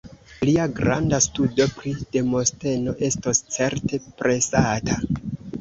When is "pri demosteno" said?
1.75-2.97